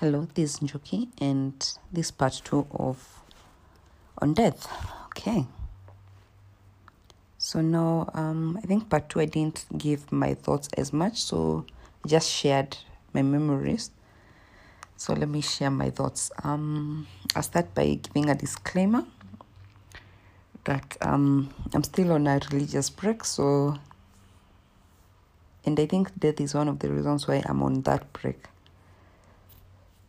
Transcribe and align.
Hello, 0.00 0.26
this 0.34 0.54
is 0.54 0.58
Njoki, 0.58 1.06
and 1.20 1.54
this 1.92 2.10
part 2.10 2.42
two 2.44 2.66
of 2.72 3.22
on 4.18 4.34
death. 4.34 4.66
Okay. 5.06 5.46
So 7.38 7.60
now, 7.60 8.10
um, 8.12 8.58
I 8.60 8.66
think 8.66 8.90
part 8.90 9.08
two 9.08 9.20
I 9.20 9.26
didn't 9.26 9.66
give 9.78 10.10
my 10.10 10.34
thoughts 10.34 10.68
as 10.76 10.92
much, 10.92 11.22
so 11.22 11.64
I 12.04 12.08
just 12.08 12.28
shared 12.28 12.76
my 13.12 13.22
memories. 13.22 13.92
So 14.96 15.12
let 15.12 15.28
me 15.28 15.40
share 15.40 15.70
my 15.70 15.90
thoughts. 15.90 16.32
Um, 16.42 17.06
I'll 17.36 17.44
start 17.44 17.72
by 17.72 17.94
giving 17.94 18.28
a 18.28 18.34
disclaimer 18.34 19.04
that 20.64 20.96
um, 21.02 21.54
I'm 21.72 21.84
still 21.84 22.10
on 22.10 22.26
a 22.26 22.40
religious 22.50 22.90
break, 22.90 23.22
so 23.22 23.78
and 25.64 25.78
I 25.78 25.86
think 25.86 26.18
death 26.18 26.40
is 26.40 26.52
one 26.52 26.66
of 26.66 26.80
the 26.80 26.90
reasons 26.90 27.28
why 27.28 27.44
I'm 27.46 27.62
on 27.62 27.82
that 27.82 28.12
break. 28.12 28.48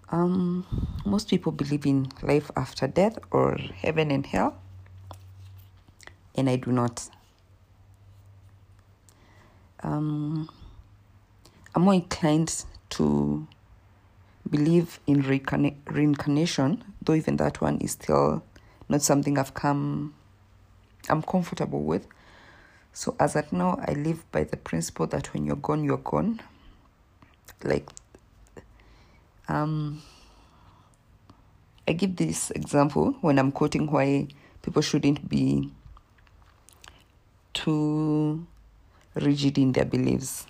Um, 0.10 0.66
most 1.06 1.30
people 1.30 1.52
believe 1.52 1.86
in 1.86 2.08
life 2.22 2.52
after 2.56 2.88
death 2.88 3.18
or 3.32 3.58
heaven 3.58 4.12
and 4.12 4.26
hell, 4.26 4.56
and 6.36 6.50
I 6.50 6.58
do 6.58 6.72
not. 6.72 7.10
Um, 9.82 10.50
I'm 11.74 11.84
more 11.84 11.94
inclined 11.94 12.66
to 12.92 13.48
believe 14.50 15.00
in 15.08 15.24
reincarna- 15.24 15.76
reincarnation, 15.88 16.84
though 17.02 17.14
even 17.14 17.38
that 17.38 17.62
one 17.62 17.80
is 17.80 17.92
still 17.92 18.44
not 18.88 19.02
something 19.02 19.38
I've 19.38 19.54
come, 19.54 20.14
I'm 21.10 21.22
comfortable 21.22 21.84
with. 21.84 22.08
So 22.94 23.16
as 23.20 23.36
at 23.36 23.52
now, 23.52 23.78
I 23.86 23.94
live 23.94 24.30
by 24.32 24.44
the 24.44 24.58
principle 24.58 25.08
that 25.08 25.34
when 25.34 25.46
you're 25.46 25.56
gone, 25.58 25.84
you're 25.84 25.98
gone. 25.98 26.42
Like, 27.64 27.90
um, 29.48 30.02
I 31.88 31.94
give 31.94 32.16
this 32.16 32.52
example 32.52 33.16
when 33.22 33.38
I'm 33.38 33.52
quoting 33.52 33.88
why 33.92 34.28
people 34.62 34.82
shouldn't 34.82 35.30
be 35.30 35.72
too 37.54 38.46
rigid 39.14 39.58
in 39.58 39.72
their 39.72 39.86
beliefs. 39.86 40.48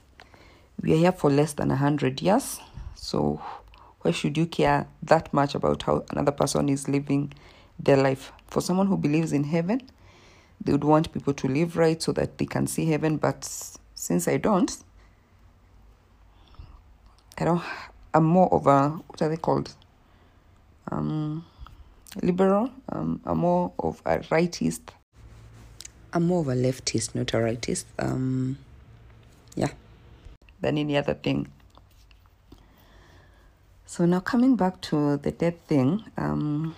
We 0.82 0.94
are 0.94 0.98
here 0.98 1.12
for 1.12 1.30
less 1.30 1.54
than 1.54 1.72
a 1.72 1.76
hundred 1.76 2.22
years, 2.22 2.60
so 2.96 3.42
why 4.02 4.12
should 4.12 4.38
you 4.38 4.46
care 4.46 4.88
that 5.04 5.34
much 5.34 5.56
about 5.56 5.84
how 5.84 6.06
another 6.12 6.32
person 6.32 6.70
is 6.70 6.88
living 6.88 7.34
their 7.80 7.98
life? 7.98 8.32
For 8.48 8.62
someone 8.62 8.88
who 8.88 8.98
believes 8.98 9.34
in 9.34 9.46
heaven, 9.46 9.82
they 10.62 10.72
would 10.72 10.84
want 10.84 11.12
people 11.12 11.34
to 11.34 11.48
live 11.48 11.76
right 11.76 12.02
so 12.02 12.12
that 12.14 12.38
they 12.38 12.46
can 12.46 12.68
see 12.68 12.86
heaven. 12.86 13.18
But 13.18 13.44
since 13.94 14.28
I 14.28 14.38
don't, 14.38 14.76
I 17.38 17.46
don't. 17.46 17.64
I'm 18.16 18.24
more 18.24 18.48
of 18.54 18.66
a 18.66 18.90
what 18.92 19.22
are 19.22 19.28
they 19.28 19.36
called? 19.36 19.76
Um, 20.90 21.46
liberal. 22.24 22.72
Um, 22.88 23.20
I'm 23.26 23.40
more 23.40 23.74
of 23.78 24.02
a 24.06 24.20
rightist. 24.20 24.80
I'm 26.14 26.24
more 26.28 26.40
of 26.40 26.48
a 26.48 26.56
leftist, 26.56 27.14
not 27.14 27.34
a 27.34 27.38
rightist. 27.38 27.84
Um, 28.00 28.58
yeah, 29.56 29.72
than 30.62 30.78
any 30.78 30.96
other 30.96 31.14
thing. 31.14 31.50
So 33.86 34.06
now 34.06 34.22
coming 34.22 34.56
back 34.56 34.80
to 34.82 35.18
the 35.18 35.32
death 35.32 35.60
thing, 35.68 36.06
um, 36.18 36.74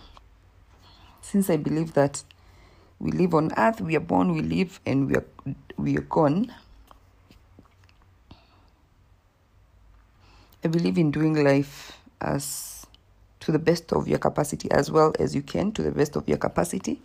since 1.22 1.52
I 1.52 1.58
believe 1.58 1.94
that 1.94 2.24
we 2.98 3.12
live 3.12 3.36
on 3.36 3.52
earth, 3.56 3.80
we 3.80 3.96
are 3.96 4.00
born, 4.00 4.34
we 4.34 4.42
live, 4.42 4.80
and 4.88 5.08
we 5.08 5.16
are 5.16 5.26
we 5.78 5.98
are 5.98 6.08
gone. 6.10 6.52
I 10.68 10.70
believe 10.70 10.98
in 10.98 11.12
doing 11.12 11.46
life 11.46 11.98
as 12.20 12.86
to 13.40 13.54
the 13.54 13.60
best 13.60 13.94
of 13.94 14.06
your 14.06 14.20
capacity 14.20 14.70
as 14.70 14.92
well 14.92 15.14
as 15.18 15.34
you 15.34 15.42
can 15.42 15.72
to 15.72 15.82
the 15.82 15.92
best 15.92 16.18
of 16.18 16.28
your 16.28 16.38
capacity. 16.38 17.02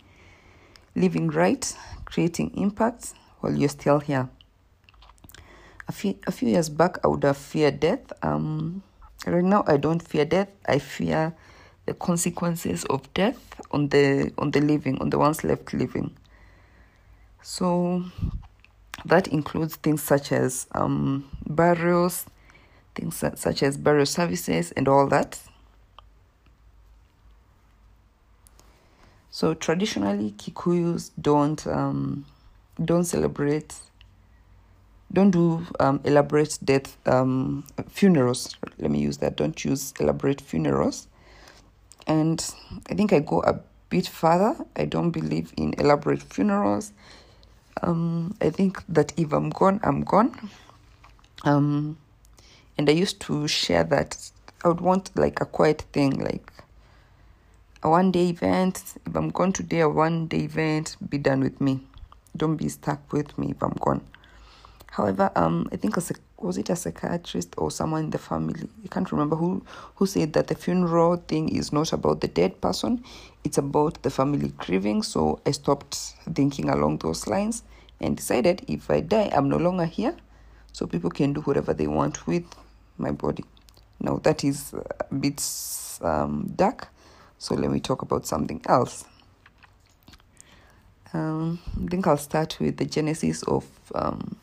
Living 0.95 1.29
right, 1.29 1.73
creating 2.03 2.51
impact 2.57 3.13
while 3.39 3.55
you're 3.55 3.69
still 3.69 3.99
here. 3.99 4.27
A 5.87 5.93
few 5.93 6.19
a 6.27 6.31
few 6.33 6.49
years 6.49 6.67
back 6.67 6.97
I 7.05 7.07
would 7.07 7.23
have 7.23 7.37
feared 7.37 7.79
death. 7.79 8.11
Um 8.21 8.83
right 9.25 9.45
now 9.45 9.63
I 9.65 9.77
don't 9.77 10.05
fear 10.05 10.25
death. 10.25 10.49
I 10.67 10.79
fear 10.79 11.33
the 11.85 11.93
consequences 11.93 12.83
of 12.89 13.13
death 13.13 13.61
on 13.71 13.87
the 13.87 14.33
on 14.37 14.51
the 14.51 14.59
living, 14.59 14.99
on 14.99 15.09
the 15.09 15.17
ones 15.17 15.45
left 15.45 15.73
living. 15.73 16.11
So 17.41 18.03
that 19.05 19.29
includes 19.29 19.77
things 19.77 20.03
such 20.03 20.33
as 20.33 20.67
um, 20.73 21.29
burials, 21.47 22.25
things 22.95 23.23
such 23.35 23.63
as 23.63 23.77
burial 23.77 24.05
services, 24.05 24.71
and 24.73 24.87
all 24.87 25.07
that. 25.07 25.39
So 29.31 29.55
traditionally, 29.55 30.31
Kikuyus 30.37 31.09
don't 31.19 31.65
um, 31.65 32.25
don't 32.83 33.03
celebrate, 33.03 33.75
don't 35.11 35.31
do 35.31 35.65
um, 35.79 36.01
elaborate 36.03 36.59
death 36.63 36.97
um, 37.07 37.65
funerals. 37.89 38.55
Let 38.77 38.91
me 38.91 38.99
use 38.99 39.17
that. 39.17 39.35
Don't 39.35 39.65
use 39.65 39.93
elaborate 39.99 40.39
funerals. 40.39 41.07
And 42.05 42.45
I 42.89 42.93
think 42.95 43.11
I 43.11 43.19
go 43.19 43.41
a 43.41 43.59
bit 43.89 44.07
further. 44.07 44.55
I 44.75 44.85
don't 44.85 45.11
believe 45.11 45.53
in 45.57 45.73
elaborate 45.79 46.21
funerals. 46.21 46.91
Um, 47.81 48.35
I 48.39 48.49
think 48.49 48.83
that 48.87 49.13
if 49.17 49.33
I'm 49.33 49.49
gone, 49.49 49.79
I'm 49.83 50.01
gone. 50.03 50.49
And 52.77 52.89
I 52.89 52.93
used 52.93 53.19
to 53.21 53.47
share 53.47 53.83
that 53.85 54.31
I 54.63 54.67
would 54.67 54.81
want 54.81 55.11
like 55.15 55.41
a 55.41 55.45
quiet 55.45 55.81
thing, 55.93 56.19
like 56.19 56.51
a 57.83 57.89
one 57.89 58.11
day 58.11 58.29
event. 58.29 58.95
If 59.05 59.15
I'm 59.15 59.29
gone 59.29 59.53
today, 59.53 59.81
a 59.81 59.89
one 59.89 60.27
day 60.27 60.45
event, 60.45 60.95
be 61.09 61.17
done 61.17 61.41
with 61.41 61.59
me. 61.61 61.81
Don't 62.35 62.55
be 62.55 62.69
stuck 62.69 63.11
with 63.13 63.37
me 63.37 63.51
if 63.51 63.61
I'm 63.61 63.77
gone. 63.79 64.01
However, 64.91 65.31
um, 65.35 65.67
I 65.71 65.75
think 65.75 65.97
a 65.97 66.01
was 66.37 66.57
it 66.57 66.69
a 66.69 66.75
psychiatrist 66.75 67.55
or 67.57 67.71
someone 67.71 68.05
in 68.05 68.09
the 68.09 68.17
family? 68.17 68.67
I 68.83 68.87
can't 68.87 69.11
remember 69.11 69.35
who 69.35 69.63
who 69.95 70.05
said 70.05 70.33
that 70.33 70.47
the 70.47 70.55
funeral 70.55 71.17
thing 71.17 71.49
is 71.49 71.73
not 71.73 71.93
about 71.93 72.21
the 72.21 72.27
dead 72.27 72.61
person; 72.61 73.03
it's 73.43 73.57
about 73.57 74.01
the 74.03 74.09
family 74.09 74.53
grieving. 74.57 75.03
So 75.03 75.39
I 75.45 75.51
stopped 75.51 75.95
thinking 76.33 76.69
along 76.69 76.97
those 76.99 77.27
lines 77.27 77.63
and 77.99 78.17
decided 78.17 78.65
if 78.67 78.89
I 78.89 78.99
die, 78.99 79.29
I'm 79.33 79.49
no 79.49 79.57
longer 79.57 79.85
here, 79.85 80.15
so 80.71 80.85
people 80.85 81.09
can 81.09 81.33
do 81.33 81.41
whatever 81.41 81.73
they 81.73 81.87
want 81.87 82.27
with 82.27 82.45
my 82.97 83.11
body. 83.11 83.45
Now 83.99 84.17
that 84.23 84.43
is 84.43 84.73
a 84.73 85.13
bit 85.13 85.41
um, 86.01 86.51
dark, 86.55 86.89
so 87.37 87.55
let 87.55 87.71
me 87.71 87.79
talk 87.79 88.01
about 88.01 88.25
something 88.25 88.61
else. 88.67 89.05
Um, 91.13 91.59
I 91.83 91.89
think 91.89 92.07
I'll 92.07 92.17
start 92.17 92.57
with 92.59 92.77
the 92.77 92.85
genesis 92.85 93.43
of 93.43 93.65
um, 93.93 94.35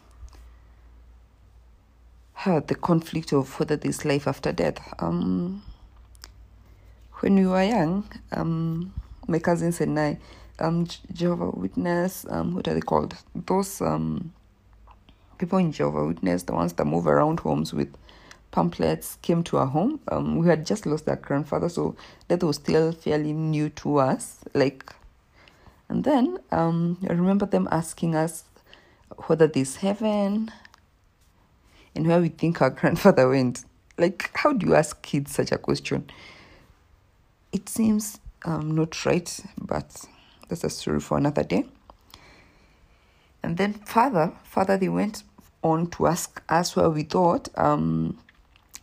the 2.45 2.77
conflict 2.81 3.33
of 3.33 3.59
whether 3.59 3.77
there's 3.77 4.05
life 4.05 4.27
after 4.27 4.53
death. 4.53 4.79
Um, 5.01 5.63
when 7.19 7.35
we 7.35 7.47
were 7.47 7.63
young, 7.63 8.09
um, 8.33 8.95
my 9.27 9.39
cousins 9.39 9.81
and 9.81 9.99
I, 9.99 10.19
um, 10.59 10.87
Jehovah 11.13 11.51
Witness, 11.51 12.25
um, 12.31 12.55
what 12.55 12.67
are 12.69 12.75
they 12.75 12.81
called? 12.81 13.15
Those 13.35 13.81
um, 13.83 14.33
people 15.39 15.59
in 15.59 15.73
Jehovah 15.73 16.07
Witness, 16.07 16.45
the 16.45 16.55
ones 16.55 16.73
that 16.75 16.85
move 16.87 17.07
around 17.07 17.41
homes 17.41 17.75
with 17.75 17.95
pamphlets, 18.51 19.19
came 19.23 19.43
to 19.45 19.59
our 19.59 19.67
home. 19.67 20.01
Um, 20.09 20.37
we 20.37 20.47
had 20.47 20.67
just 20.67 20.87
lost 20.87 21.09
our 21.09 21.17
grandfather, 21.17 21.69
so 21.69 21.97
that 22.29 22.43
was 22.43 22.57
still 22.57 22.93
fairly 22.93 23.33
new 23.33 23.69
to 23.71 23.99
us. 23.99 24.39
Like, 24.55 24.93
and 25.89 26.05
then 26.05 26.39
um, 26.51 26.99
I 27.09 27.13
remember 27.13 27.47
them 27.47 27.69
asking 27.71 28.15
us 28.15 28.45
whether 29.27 29.47
there's 29.47 29.77
heaven 29.77 30.51
and 31.95 32.07
where 32.07 32.21
we 32.21 32.29
think 32.29 32.61
our 32.63 32.71
grandfather 32.81 33.29
went. 33.29 33.65
Like, 33.99 34.31
how 34.35 34.53
do 34.53 34.67
you 34.67 34.75
ask 34.75 35.03
kids 35.03 35.35
such 35.35 35.53
a 35.53 35.59
question? 35.59 36.09
It 37.53 37.69
seems 37.69 38.19
um, 38.45 38.75
not 38.75 39.05
right, 39.05 39.41
but 39.61 40.05
that's 40.49 40.65
a 40.65 40.71
story 40.71 41.01
for 41.01 41.19
another 41.19 41.43
day. 41.43 41.67
And 43.43 43.57
then 43.57 43.75
father, 43.75 44.33
father, 44.45 44.77
they 44.77 44.89
went 44.89 45.23
on 45.63 45.89
to 45.89 46.07
ask 46.07 46.43
us 46.49 46.77
where 46.77 46.91
we 46.91 47.03
thought 47.03 47.49
um, 47.57 48.19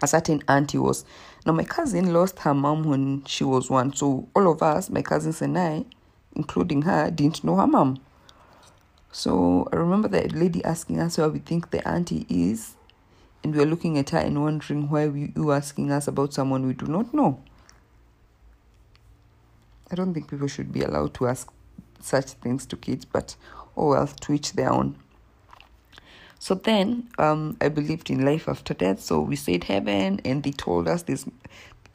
a 0.02 0.08
certain 0.08 0.44
auntie 0.48 0.78
was. 0.78 1.06
Now 1.46 1.54
my 1.54 1.64
cousin 1.64 2.14
lost 2.14 2.40
her 2.40 2.54
mom 2.54 2.84
when 2.84 3.24
she 3.26 3.44
was 3.44 3.70
one, 3.70 3.94
so 3.94 4.28
all 4.36 4.52
of 4.52 4.62
us, 4.62 4.90
my 4.90 5.02
cousins 5.02 5.42
and 5.42 5.58
I, 5.58 5.86
including 6.36 6.84
her, 6.84 7.10
didn't 7.10 7.44
know 7.44 7.56
her 7.56 7.68
mom. 7.68 8.00
So 9.12 9.68
I 9.72 9.78
remember 9.78 10.08
the 10.08 10.28
lady 10.30 10.64
asking 10.64 11.00
us 11.00 11.18
where 11.18 11.30
we 11.30 11.40
think 11.40 11.72
the 11.72 11.88
auntie 11.88 12.26
is, 12.30 12.76
and 13.44 13.54
we 13.54 13.60
were 13.60 13.70
looking 13.70 13.98
at 13.98 14.12
her 14.12 14.20
and 14.20 14.42
wondering 14.42 14.90
why 14.90 15.08
we, 15.08 15.32
you 15.36 15.52
asking 15.52 15.92
us 15.92 16.08
about 16.08 16.34
someone 16.34 16.68
we 16.68 16.74
do 16.74 16.86
not 16.86 17.14
know. 17.14 17.42
I 19.90 19.96
don't 19.96 20.14
think 20.14 20.30
people 20.30 20.48
should 20.48 20.74
be 20.74 20.82
allowed 20.82 21.14
to 21.16 21.28
ask 21.28 21.50
such 22.00 22.32
things 22.32 22.66
to 22.68 22.76
kids, 22.76 23.06
but 23.06 23.36
oh 23.76 23.90
well, 23.90 24.08
to 24.08 24.34
each 24.34 24.54
their 24.54 24.72
own. 24.72 24.98
So 26.40 26.56
then 26.56 27.10
um, 27.18 27.58
I 27.62 27.70
believed 27.70 28.10
in 28.10 28.26
life 28.26 28.48
after 28.48 28.74
death. 28.74 29.02
So 29.02 29.22
we 29.22 29.36
said 29.36 29.66
heaven, 29.66 30.22
and 30.26 30.44
they 30.44 30.52
told 30.52 30.88
us 30.88 31.04
this 31.04 31.26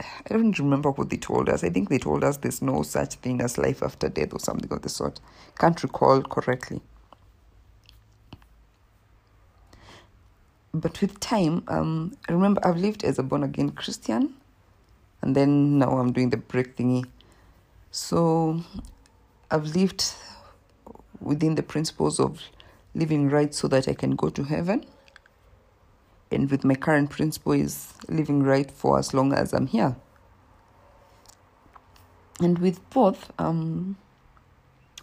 I 0.00 0.34
don't 0.34 0.58
remember 0.58 0.90
what 0.90 1.10
they 1.10 1.16
told 1.16 1.48
us. 1.48 1.62
I 1.62 1.70
think 1.70 1.88
they 1.88 1.98
told 1.98 2.24
us 2.24 2.38
there's 2.38 2.62
no 2.62 2.82
such 2.82 3.14
thing 3.16 3.40
as 3.40 3.58
life 3.58 3.82
after 3.82 4.08
death 4.08 4.32
or 4.32 4.40
something 4.40 4.72
of 4.72 4.82
the 4.82 4.88
sort. 4.88 5.20
Can't 5.58 5.80
recall 5.82 6.22
correctly. 6.22 6.80
But 10.74 11.00
with 11.00 11.20
time, 11.20 11.64
um, 11.68 12.16
I 12.28 12.32
remember 12.32 12.66
I've 12.66 12.78
lived 12.78 13.04
as 13.04 13.18
a 13.18 13.22
born 13.22 13.42
again 13.42 13.70
Christian, 13.70 14.34
and 15.20 15.36
then 15.36 15.78
now 15.78 15.98
I'm 15.98 16.12
doing 16.12 16.30
the 16.30 16.38
break 16.38 16.76
thingy. 16.76 17.04
So 17.90 18.62
I've 19.50 19.76
lived 19.76 20.14
within 21.20 21.54
the 21.56 21.62
principles 21.62 22.18
of 22.18 22.42
living 22.94 23.28
right 23.28 23.54
so 23.54 23.68
that 23.68 23.88
I 23.88 23.94
can 23.94 24.16
go 24.16 24.28
to 24.30 24.44
heaven 24.44 24.84
and 26.32 26.50
with 26.50 26.64
my 26.64 26.74
current 26.74 27.10
principle 27.10 27.52
is 27.52 27.92
living 28.08 28.42
right 28.42 28.70
for 28.70 28.98
as 28.98 29.12
long 29.12 29.32
as 29.32 29.52
I'm 29.52 29.66
here. 29.66 29.96
And 32.40 32.58
with 32.58 32.88
both, 32.90 33.30
um, 33.38 33.96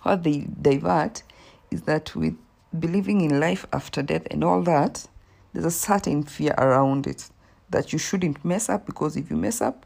how 0.02 0.16
they 0.16 0.48
divert 0.62 1.24
is 1.72 1.84
that 1.84 2.16
with 2.16 2.36
believing 2.78 3.22
in 3.22 3.40
life 3.40 3.66
after 3.72 4.02
death 4.02 4.28
and 4.32 4.44
all 4.44 4.62
that, 4.64 5.08
there's 5.54 5.66
a 5.66 5.72
certain 5.72 6.24
fear 6.24 6.54
around 6.58 7.08
it 7.08 7.30
that 7.70 7.94
you 7.94 8.00
shouldn't 8.00 8.44
mess 8.44 8.68
up 8.68 8.86
because 8.86 9.16
if 9.16 9.30
you 9.30 9.38
mess 9.38 9.62
up, 9.62 9.86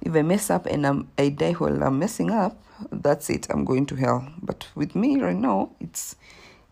if 0.00 0.14
I 0.14 0.22
mess 0.22 0.50
up 0.50 0.66
and 0.66 0.86
I'm, 0.86 1.08
I 1.16 1.28
die 1.30 1.52
while 1.52 1.82
I'm 1.82 1.98
messing 1.98 2.30
up, 2.30 2.60
that's 2.90 3.30
it, 3.30 3.46
I'm 3.50 3.64
going 3.64 3.86
to 3.86 3.94
hell. 3.94 4.28
But 4.42 4.66
with 4.74 4.94
me 4.94 5.20
right 5.20 5.36
now, 5.36 5.70
it's 5.80 6.16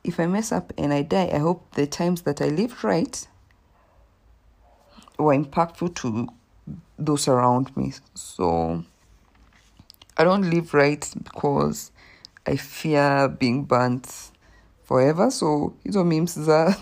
if 0.04 0.18
I 0.18 0.26
mess 0.26 0.52
up 0.52 0.72
and 0.76 0.92
I 0.92 1.02
die, 1.02 1.30
I 1.32 1.38
hope 1.38 1.74
the 1.74 1.86
times 1.86 2.22
that 2.22 2.40
I 2.40 2.48
lived 2.48 2.84
right 2.84 3.26
were 5.18 5.34
impactful 5.34 5.94
to 5.96 6.28
those 6.98 7.28
around 7.28 7.76
me. 7.76 7.92
So 8.14 8.84
I 10.16 10.24
don't 10.24 10.50
live 10.50 10.74
right 10.74 11.08
because 11.22 11.90
I 12.46 12.56
fear 12.56 13.28
being 13.28 13.64
burnt 13.64 14.32
forever. 14.82 15.30
So 15.30 15.74
hizo 15.84 16.04
memes 16.04 16.34
za 16.34 16.72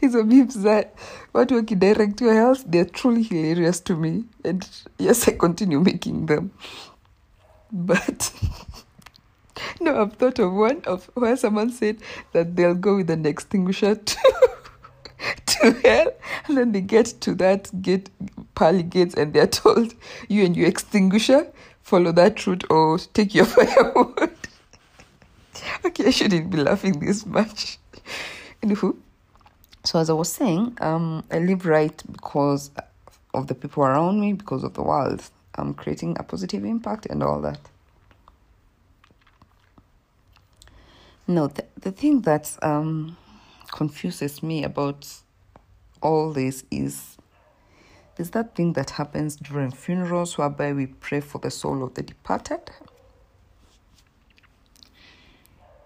hizo 0.00 0.24
memes 0.24 0.58
za 0.58 0.84
watu 1.34 1.54
wakidirect 1.54 2.20
your 2.20 2.34
health, 2.34 2.64
they're 2.66 2.90
truly 2.90 3.22
hilarious 3.22 3.80
to 3.80 3.96
me. 3.96 4.24
And 4.44 4.68
yes, 4.98 5.28
I 5.28 5.32
continue 5.32 5.80
making 5.80 6.26
them. 6.26 6.50
But 7.72 8.32
no, 9.80 10.02
I've 10.02 10.14
thought 10.14 10.38
of 10.38 10.52
one 10.52 10.82
of 10.86 11.10
where 11.14 11.36
someone 11.36 11.70
said 11.70 11.98
that 12.32 12.56
they'll 12.56 12.74
go 12.74 12.96
with 12.96 13.10
an 13.10 13.26
extinguisher 13.26 13.94
to 14.10 14.18
to 15.46 15.72
hell 15.82 16.12
and 16.46 16.56
then 16.56 16.72
they 16.72 16.80
get 16.80 17.06
to 17.20 17.34
that 17.34 17.70
gate 17.82 18.08
pearly 18.54 18.82
gates 18.82 19.14
and 19.14 19.32
they're 19.32 19.46
told 19.46 19.94
you 20.28 20.44
and 20.44 20.56
your 20.56 20.68
extinguisher 20.68 21.50
follow 21.82 22.12
that 22.12 22.46
route 22.46 22.64
or 22.70 22.98
take 22.98 23.34
your 23.34 23.44
firewood. 23.56 24.36
Okay 25.84 26.06
i 26.06 26.10
shouldn't 26.10 26.50
be 26.50 26.58
laughing 26.58 27.00
this 27.00 27.26
much. 27.26 27.78
Anywho 28.62 28.96
so 29.84 29.98
as 29.98 30.10
i 30.10 30.12
was 30.12 30.30
saying 30.30 30.76
um 30.80 31.24
i 31.30 31.38
live 31.38 31.66
right 31.66 32.02
because 32.12 32.70
of 33.34 33.46
the 33.46 33.54
people 33.54 33.82
around 33.84 34.20
me 34.20 34.32
because 34.32 34.64
of 34.64 34.74
the 34.74 34.82
world. 34.82 35.22
I'm 35.54 35.74
creating 35.74 36.16
a 36.18 36.22
positive 36.22 36.64
impact 36.64 37.06
and 37.06 37.22
all 37.22 37.40
that 37.40 37.58
no 41.28 41.46
the, 41.46 41.64
the 41.78 41.92
thing 41.92 42.22
that 42.22 42.56
um 42.62 43.16
confuses 43.70 44.42
me 44.42 44.64
about 44.64 45.06
all 46.00 46.32
this 46.32 46.64
is 46.70 47.18
is 48.18 48.30
that 48.30 48.56
thing 48.56 48.72
that 48.72 48.90
happens 48.90 49.36
during 49.36 49.70
funerals 49.70 50.36
whereby 50.36 50.72
we 50.72 50.86
pray 50.86 51.20
for 51.20 51.38
the 51.38 51.50
soul 51.50 51.84
of 51.84 51.94
the 51.94 52.02
departed. 52.02 52.60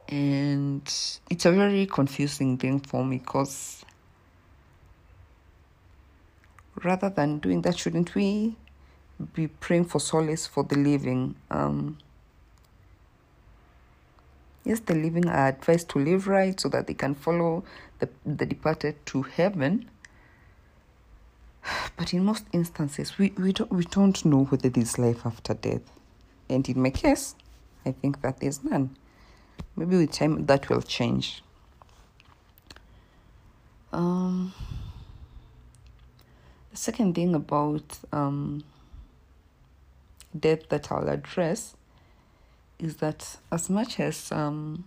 And 0.08 0.82
it's 1.28 1.44
a 1.44 1.52
very 1.52 1.84
confusing 1.86 2.56
thing 2.56 2.80
for 2.80 3.04
me 3.04 3.18
because 3.18 3.84
rather 6.82 7.10
than 7.10 7.38
doing 7.38 7.60
that 7.62 7.78
shouldn't 7.78 8.14
we 8.14 8.56
be 9.34 9.46
praying 9.46 9.84
for 9.84 10.00
solace 10.00 10.46
for 10.46 10.64
the 10.64 10.76
living? 10.76 11.34
Um 11.50 11.98
yes 14.64 14.81
the 14.81 14.94
living 14.94 15.29
are 15.29 15.49
advised 15.49 15.88
to 15.88 15.99
live 15.99 16.26
right 16.26 16.61
so 16.61 16.69
that 16.69 16.87
they 16.87 16.94
can 16.94 17.14
follow 17.14 17.64
the, 17.99 18.09
the 18.25 18.47
departed 18.47 18.94
to 19.06 19.23
heaven 19.23 19.88
but 21.97 22.12
in 22.12 22.25
most 22.25 22.44
instances, 22.53 23.19
we, 23.19 23.32
we, 23.37 23.53
don't, 23.53 23.70
we 23.70 23.85
don't 23.85 24.25
know 24.25 24.44
whether 24.44 24.69
there's 24.69 24.99
life 24.99 25.25
after 25.25 25.55
death. 25.55 25.82
And 26.49 26.69
in 26.69 26.82
my 26.82 26.91
case, 26.91 27.35
I 27.85 27.93
think 27.93 28.23
that 28.23 28.41
there's 28.41 28.62
none. 28.62 28.97
Maybe 29.76 29.97
with 29.97 30.12
time 30.12 30.47
that 30.47 30.69
will 30.69 30.82
change. 30.82 31.43
Um, 33.93 34.53
the 36.70 36.76
second 36.76 37.14
thing 37.14 37.35
about 37.35 37.99
um, 38.12 38.64
death 40.38 40.69
that 40.70 40.91
I'll 40.91 41.09
address 41.09 41.76
is 42.82 42.96
that 42.96 43.37
as 43.52 43.70
much 43.70 44.00
as 44.00 44.31
um, 44.32 44.84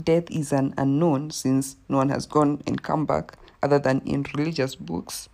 death 0.00 0.30
is 0.30 0.52
an 0.52 0.74
unknown 0.76 1.30
since 1.30 1.76
no 1.88 1.96
one 1.96 2.10
has 2.10 2.26
gone 2.26 2.62
and 2.66 2.82
come 2.82 3.06
back 3.06 3.32
other 3.62 3.78
than 3.78 4.00
in 4.04 4.24
religious 4.34 4.74
books, 4.74 5.30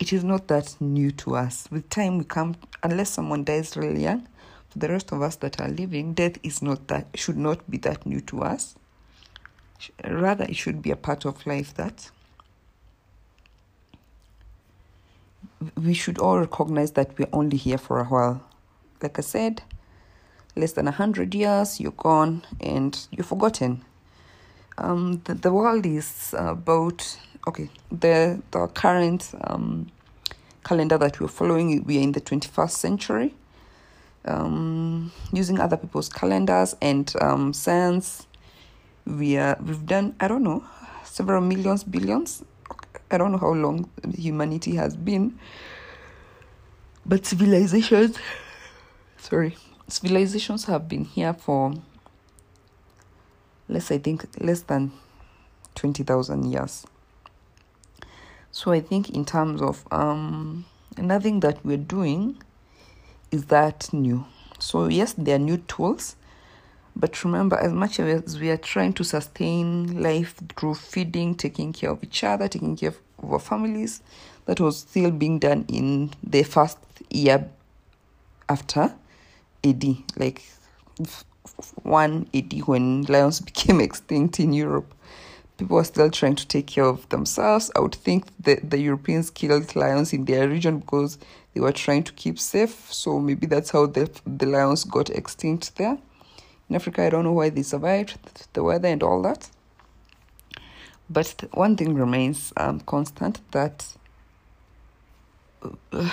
it 0.00 0.12
is 0.12 0.24
not 0.24 0.48
that 0.48 0.76
new 0.80 1.10
to 1.12 1.36
us. 1.36 1.68
With 1.70 1.88
time, 1.88 2.18
we 2.18 2.24
come, 2.24 2.56
unless 2.82 3.10
someone 3.10 3.44
dies 3.44 3.76
really 3.76 4.02
young, 4.02 4.26
for 4.68 4.80
the 4.80 4.88
rest 4.88 5.12
of 5.12 5.22
us 5.22 5.36
that 5.36 5.60
are 5.60 5.68
living, 5.68 6.14
death 6.14 6.38
is 6.42 6.60
not 6.60 6.88
that, 6.88 7.06
should 7.14 7.38
not 7.38 7.70
be 7.70 7.78
that 7.78 8.04
new 8.04 8.20
to 8.22 8.42
us. 8.42 8.74
Rather, 10.04 10.44
it 10.44 10.56
should 10.56 10.82
be 10.82 10.90
a 10.90 10.96
part 10.96 11.24
of 11.24 11.46
life 11.46 11.72
that 11.74 12.10
we 15.76 15.94
should 15.94 16.18
all 16.18 16.38
recognize 16.38 16.92
that 16.92 17.16
we're 17.18 17.28
only 17.32 17.56
here 17.56 17.78
for 17.78 18.00
a 18.00 18.04
while. 18.04 18.47
Like 19.02 19.18
I 19.18 19.22
said, 19.22 19.62
less 20.56 20.72
than 20.72 20.88
a 20.88 20.90
hundred 20.90 21.34
years, 21.34 21.80
you're 21.80 21.92
gone 21.92 22.44
and 22.60 22.98
you're 23.10 23.24
forgotten. 23.24 23.84
Um, 24.76 25.20
the, 25.24 25.34
the 25.34 25.52
world 25.52 25.86
is 25.86 26.34
about 26.36 27.18
okay 27.46 27.68
the 27.90 28.40
the 28.50 28.66
current 28.68 29.32
um, 29.44 29.88
calendar 30.64 30.98
that 30.98 31.20
we're 31.20 31.28
following 31.28 31.82
we 31.84 31.98
are 31.98 32.02
in 32.02 32.12
the 32.12 32.20
21st 32.20 32.70
century. 32.70 33.34
Um, 34.24 35.12
using 35.32 35.58
other 35.58 35.76
people's 35.76 36.08
calendars 36.08 36.76
and 36.82 37.10
um, 37.20 37.54
science 37.54 38.26
we 39.06 39.38
are 39.38 39.56
we've 39.64 39.86
done 39.86 40.14
i 40.20 40.28
don't 40.28 40.42
know 40.42 40.62
several 41.18 41.40
millions 41.40 41.82
billions. 41.82 42.44
I 43.10 43.18
don't 43.18 43.32
know 43.32 43.38
how 43.38 43.52
long 43.52 43.90
humanity 44.16 44.76
has 44.76 44.96
been. 44.96 45.38
But 47.04 47.26
civilizations 47.26 48.16
sorry. 49.18 49.56
Civilizations 49.88 50.64
have 50.64 50.88
been 50.88 51.04
here 51.04 51.32
for 51.32 51.74
less 53.68 53.90
i 53.90 53.98
think 53.98 54.24
less 54.40 54.62
than 54.62 54.92
20000 55.74 56.50
years. 56.50 56.86
So 58.50 58.72
I 58.72 58.80
think 58.80 59.10
in 59.10 59.24
terms 59.24 59.62
of 59.62 59.86
um, 59.92 60.64
nothing 60.96 61.40
that 61.40 61.64
we're 61.64 61.76
doing 61.76 62.42
is 63.30 63.44
that 63.46 63.92
new. 63.92 64.24
So 64.58 64.88
yes, 64.88 65.14
there 65.16 65.36
are 65.36 65.38
new 65.38 65.58
tools, 65.58 66.16
but 66.96 67.22
remember, 67.24 67.56
as 67.56 67.72
much 67.72 68.00
as 68.00 68.40
we 68.40 68.50
are 68.50 68.56
trying 68.56 68.94
to 68.94 69.04
sustain 69.04 70.02
life 70.02 70.34
through 70.56 70.74
feeding, 70.74 71.36
taking 71.36 71.72
care 71.72 71.90
of 71.90 72.02
each 72.02 72.24
other, 72.24 72.48
taking 72.48 72.76
care 72.76 72.88
of 73.22 73.32
our 73.32 73.38
families, 73.38 74.02
that 74.46 74.58
was 74.58 74.78
still 74.78 75.12
being 75.12 75.38
done 75.38 75.64
in 75.68 76.10
the 76.24 76.42
first 76.42 76.78
year 77.10 77.48
after 78.48 78.94
AD, 79.64 79.84
like 80.16 80.42
one 81.82 82.28
AD 82.34 82.52
when 82.66 83.02
lions 83.02 83.40
became 83.50 83.80
extinct 83.80 84.40
in 84.40 84.52
Europe 84.52 84.94
people 85.58 85.76
are 85.76 85.84
still 85.84 86.10
trying 86.10 86.36
to 86.36 86.46
take 86.46 86.68
care 86.68 86.84
of 86.84 87.06
themselves. 87.10 87.70
I 87.76 87.80
would 87.80 87.94
think 87.94 88.26
that 88.44 88.70
the 88.70 88.78
Europeans 88.78 89.28
killed 89.28 89.74
lions 89.76 90.12
in 90.12 90.24
their 90.24 90.48
region 90.48 90.78
because 90.78 91.18
they 91.52 91.60
were 91.60 91.72
trying 91.72 92.04
to 92.04 92.12
keep 92.12 92.38
safe. 92.38 92.92
So 92.92 93.18
maybe 93.18 93.46
that's 93.46 93.70
how 93.70 93.86
the, 93.86 94.08
the 94.24 94.46
lions 94.46 94.84
got 94.84 95.10
extinct 95.10 95.76
there. 95.76 95.98
In 96.70 96.76
Africa, 96.76 97.02
I 97.02 97.10
don't 97.10 97.24
know 97.24 97.32
why 97.32 97.50
they 97.50 97.62
survived, 97.62 98.16
the 98.52 98.62
weather 98.62 98.88
and 98.88 99.02
all 99.02 99.20
that. 99.22 99.50
But 101.10 101.44
one 101.52 101.76
thing 101.76 101.94
remains 101.94 102.52
um, 102.56 102.80
constant 102.80 103.40
that 103.50 103.86
uh, 105.92 106.10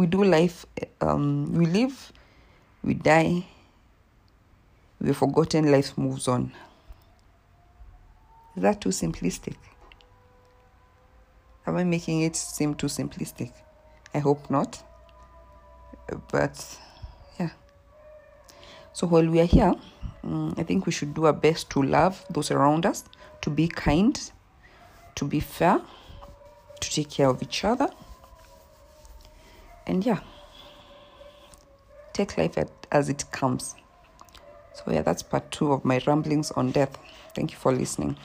we 0.00 0.06
do 0.06 0.24
life, 0.24 0.64
um, 1.02 1.52
we 1.52 1.66
live, 1.66 2.10
we 2.82 2.94
die, 2.94 3.44
we're 4.98 5.12
forgotten, 5.12 5.70
life 5.70 5.98
moves 5.98 6.26
on. 6.26 6.50
Is 8.56 8.62
that 8.62 8.80
too 8.80 8.88
simplistic? 8.88 9.56
Am 11.66 11.76
I 11.76 11.84
making 11.84 12.22
it 12.22 12.34
seem 12.34 12.74
too 12.74 12.86
simplistic? 12.86 13.52
I 14.14 14.20
hope 14.20 14.48
not. 14.48 14.82
But 16.32 16.78
yeah. 17.38 17.50
So 18.94 19.06
while 19.06 19.28
we 19.28 19.38
are 19.38 19.44
here, 19.44 19.74
um, 20.24 20.54
I 20.56 20.62
think 20.62 20.86
we 20.86 20.92
should 20.92 21.12
do 21.12 21.26
our 21.26 21.34
best 21.34 21.68
to 21.70 21.82
love 21.82 22.24
those 22.30 22.50
around 22.50 22.86
us, 22.86 23.04
to 23.42 23.50
be 23.50 23.68
kind, 23.68 24.18
to 25.16 25.26
be 25.26 25.40
fair, 25.40 25.78
to 26.80 26.90
take 26.90 27.10
care 27.10 27.28
of 27.28 27.42
each 27.42 27.66
other. 27.66 27.90
And 29.86 30.04
yeah, 30.04 30.20
take 32.12 32.36
life 32.38 32.56
as 32.92 33.08
it 33.08 33.24
comes. 33.32 33.74
So, 34.72 34.92
yeah, 34.92 35.02
that's 35.02 35.22
part 35.22 35.50
two 35.50 35.72
of 35.72 35.84
my 35.84 36.00
ramblings 36.06 36.50
on 36.52 36.70
death. 36.70 36.96
Thank 37.34 37.52
you 37.52 37.58
for 37.58 37.72
listening. 37.72 38.16